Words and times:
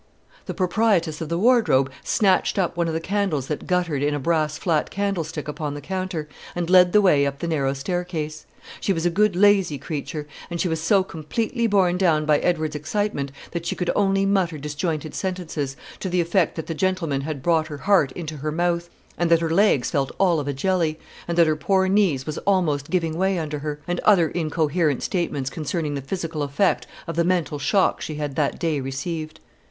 The 0.47 0.55
proprietress 0.55 1.21
of 1.21 1.29
the 1.29 1.37
wardrobe 1.37 1.91
snatched 2.03 2.57
up 2.57 2.75
one 2.75 2.87
of 2.87 2.93
the 2.95 2.99
candles 2.99 3.45
that 3.49 3.67
guttered 3.67 4.01
in 4.01 4.15
a 4.15 4.19
brass 4.19 4.57
flat 4.57 4.89
candlestick 4.89 5.47
upon 5.47 5.75
the 5.75 5.79
counter, 5.79 6.27
and 6.55 6.71
led 6.71 6.91
the 6.91 7.03
way 7.03 7.23
up 7.27 7.37
the 7.37 7.47
narrow 7.47 7.73
staircase. 7.75 8.47
She 8.79 8.93
was 8.93 9.05
a 9.05 9.11
good 9.11 9.35
lazy 9.35 9.77
creature, 9.77 10.25
and 10.49 10.59
she 10.59 10.67
was 10.67 10.81
so 10.81 11.03
completely 11.03 11.67
borne 11.67 11.99
down 11.99 12.25
by 12.25 12.39
Edward's 12.39 12.75
excitement, 12.75 13.31
that 13.51 13.67
she 13.67 13.75
could 13.75 13.91
only 13.95 14.25
mutter 14.25 14.57
disjointed 14.57 15.13
sentences, 15.13 15.77
to 15.99 16.09
the 16.09 16.19
effect 16.19 16.55
that 16.55 16.65
the 16.65 16.73
gentleman 16.73 17.21
had 17.21 17.43
brought 17.43 17.67
her 17.67 17.77
heart 17.77 18.11
into 18.13 18.37
her 18.37 18.51
mouth, 18.51 18.89
and 19.19 19.29
that 19.29 19.39
her 19.41 19.51
legs 19.51 19.91
felt 19.91 20.11
all 20.19 20.39
of 20.39 20.47
a 20.47 20.53
jelly; 20.53 20.97
and 21.27 21.37
that 21.37 21.45
her 21.45 21.55
poor 21.55 21.87
knees 21.87 22.25
was 22.25 22.39
a'most 22.47 22.89
giving 22.89 23.15
way 23.19 23.37
under 23.37 23.59
her, 23.59 23.79
and 23.87 23.99
other 23.99 24.29
incoherent 24.29 25.03
statements 25.03 25.51
concerning 25.51 25.93
the 25.93 26.01
physical 26.01 26.41
effect 26.41 26.87
of 27.05 27.15
the 27.15 27.23
mental 27.23 27.59
shocks 27.59 28.03
she 28.03 28.15
had 28.15 28.35
that 28.35 28.57
day 28.57 28.79
received. 28.79 29.39